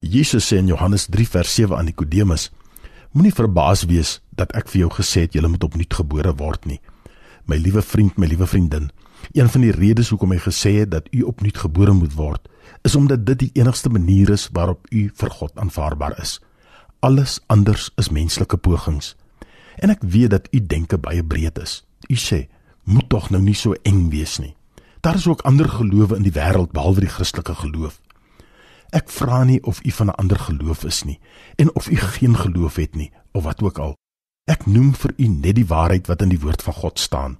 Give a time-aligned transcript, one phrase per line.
[0.00, 2.50] Jesus sê in Johannes 3 vers 7 aan Nikodemus:
[3.12, 6.78] Moenie verbaas wees dat ek vir jou gesê het jy moet opnuut gebore word nie.
[7.44, 8.88] My liewe vriend, my liewe vriendin,
[9.36, 12.48] een van die redes hoekom hy gesê het dat u opnuut gebore moet word,
[12.80, 16.38] is omdat dit die enigste manier is waarop u vir God aanvaarbaar is.
[17.04, 19.16] Alles anders is menslike pogings.
[19.76, 21.84] En ek weet dat u denke baie breed is.
[22.08, 22.46] U sê,
[22.88, 24.54] moet tog nou nie so eng wees nie.
[25.04, 28.00] Daar is ook ander gelowe in die wêreld behalwe die Christelike geloof.
[28.90, 31.20] Ek vra nie of u van 'n ander geloof is nie
[31.56, 33.96] en of u geen geloof het nie of wat ook al.
[34.44, 37.38] Ek noem vir u net die waarheid wat in die woord van God staan.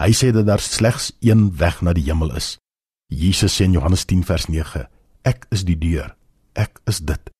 [0.00, 2.58] Hy sê dat daar slegs een weg na die hemel is.
[3.06, 4.88] Jesus sê in Johannes 10 vers 9:
[5.22, 6.16] Ek is die deur.
[6.52, 7.30] Ek is dit.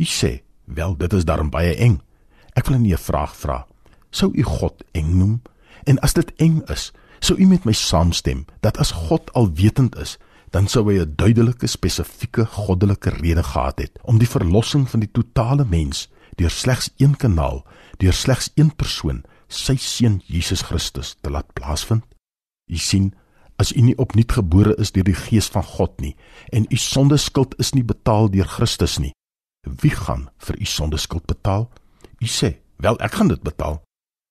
[0.00, 2.00] U sê, wel dit is daarom baie eng.
[2.54, 3.66] Ek wil net 'n vraag vra.
[4.10, 5.42] Sou u God eng noem?
[5.84, 10.18] En as dit eng is, sou u met my saamstem dat as God alwetend is,
[10.52, 15.10] dan sou hy 'n duidelike spesifieke goddelike rede gehad het om die verlossing van die
[15.10, 17.64] totale mens deur slegs een kanaal,
[17.96, 22.04] deur slegs een persoon, sy seun Jesus Christus te laat plaasvind.
[22.70, 23.14] U sien,
[23.56, 26.16] as u nie opnuut gebore is deur die gees van God nie
[26.52, 29.12] en u sondeskuld is nie betaal deur Christus nie,
[29.80, 31.70] wie gaan vir u sondeskuld betaal?
[32.20, 33.82] U sê, "Wel, ek gaan dit betaal."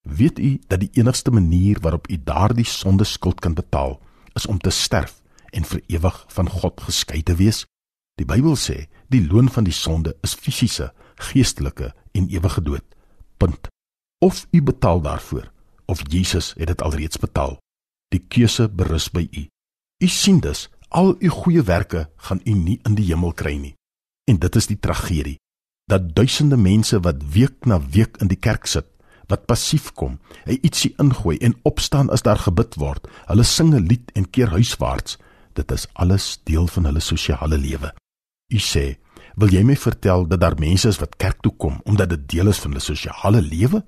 [0.01, 3.99] Weet u dat die enigste manier waarop u daardie sondeskuld kan betaal,
[4.33, 5.21] is om te sterf
[5.51, 7.65] en vir ewig van God geskei te wees?
[8.19, 10.91] Die Bybel sê die loon van die sonde is fisiese,
[11.31, 12.85] geestelike en ewige dood.
[13.37, 13.69] Punt.
[14.21, 15.51] Of u betaal daarvoor
[15.85, 17.57] of Jesus het dit alreeds betaal.
[18.11, 19.47] Die keuse berus by u.
[20.03, 23.75] U sien dus, al u goeie werke gaan u nie in die hemel kry nie.
[24.29, 25.37] En dit is die tragedie
[25.91, 28.87] dat duisende mense wat week na week in die kerk sit,
[29.27, 33.87] wat passief kom, hy ietsie ingooi en opstaan as daar gebid word, hulle sing 'n
[33.89, 35.17] lied en keer huiswaarts,
[35.55, 37.93] dit is alles deel van hulle sosiale lewe.
[38.51, 38.97] U sê,
[39.39, 42.51] wil jy my vertel dat daar mense is wat kerk toe kom omdat dit deel
[42.51, 43.83] is van hulle sosiale lewe?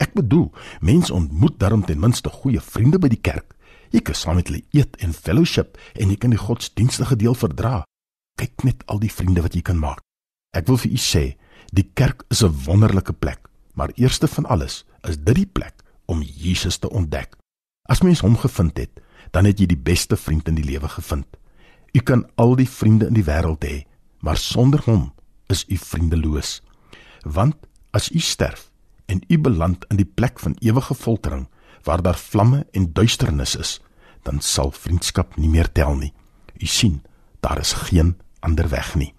[0.00, 0.50] Ek bedoel,
[0.80, 3.54] mense ontmoet daarom ten minste goeie vriende by die kerk.
[3.92, 7.84] Jy kan saam met hulle eet en fellowship en jy kan die godsdienstige deel verdra.
[8.40, 10.02] Kyk net al die vriende wat jy kan maak.
[10.56, 11.24] Ek wil vir u sê,
[11.72, 16.22] die kerk is 'n wonderlike plek, maar eerste van alles is dit die plek om
[16.22, 17.36] Jesus te ontdek.
[17.88, 19.00] As mens hom gevind het,
[19.36, 21.26] dan het jy die beste vriend in die lewe gevind.
[21.92, 23.82] U kan al die vriende in die wêreld hê,
[24.24, 25.10] maar sonder hom
[25.52, 26.62] is u vriendeloos.
[27.20, 28.70] Want as u sterf
[29.12, 31.44] en u beland in die plek van ewige foltering
[31.84, 33.76] waar daar vlamme en duisternis is,
[34.24, 36.14] dan sal vriendskap nie meer tel nie.
[36.56, 37.02] U sien,
[37.40, 39.12] daar is geen ander weg nie.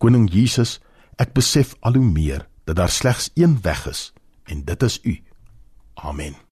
[0.00, 0.80] Koning Jesus,
[1.20, 4.10] ek besef al hoe meer dat daar slegs een weg is
[4.44, 5.20] en dit is u.
[5.94, 6.45] Amen.